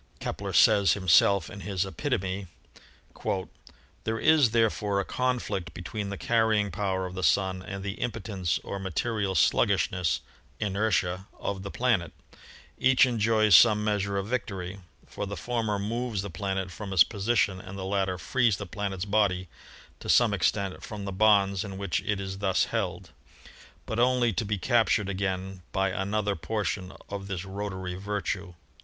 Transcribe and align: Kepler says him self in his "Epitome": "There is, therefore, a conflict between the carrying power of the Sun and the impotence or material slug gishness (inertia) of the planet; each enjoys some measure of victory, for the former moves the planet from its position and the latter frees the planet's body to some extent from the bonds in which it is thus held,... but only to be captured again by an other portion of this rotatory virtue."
Kepler 0.19 0.51
says 0.51 0.93
him 0.93 1.07
self 1.07 1.47
in 1.47 1.59
his 1.59 1.85
"Epitome": 1.85 2.47
"There 4.03 4.17
is, 4.17 4.49
therefore, 4.49 4.99
a 4.99 5.05
conflict 5.05 5.75
between 5.75 6.09
the 6.09 6.17
carrying 6.17 6.71
power 6.71 7.05
of 7.05 7.13
the 7.13 7.21
Sun 7.21 7.61
and 7.61 7.83
the 7.83 8.01
impotence 8.01 8.57
or 8.63 8.79
material 8.79 9.35
slug 9.35 9.69
gishness 9.69 10.21
(inertia) 10.59 11.27
of 11.39 11.61
the 11.61 11.69
planet; 11.69 12.13
each 12.79 13.05
enjoys 13.05 13.55
some 13.55 13.83
measure 13.83 14.17
of 14.17 14.25
victory, 14.25 14.79
for 15.05 15.27
the 15.27 15.37
former 15.37 15.77
moves 15.77 16.23
the 16.23 16.31
planet 16.31 16.71
from 16.71 16.91
its 16.93 17.03
position 17.03 17.61
and 17.61 17.77
the 17.77 17.85
latter 17.85 18.17
frees 18.17 18.57
the 18.57 18.65
planet's 18.65 19.05
body 19.05 19.49
to 19.99 20.09
some 20.09 20.33
extent 20.33 20.81
from 20.83 21.05
the 21.05 21.11
bonds 21.11 21.63
in 21.63 21.77
which 21.77 21.99
it 22.01 22.19
is 22.19 22.39
thus 22.39 22.63
held,... 22.65 23.11
but 23.85 23.99
only 23.99 24.33
to 24.33 24.45
be 24.45 24.57
captured 24.57 25.09
again 25.09 25.61
by 25.71 25.89
an 25.89 26.11
other 26.15 26.35
portion 26.35 26.91
of 27.09 27.27
this 27.27 27.45
rotatory 27.45 27.93
virtue." 27.93 28.55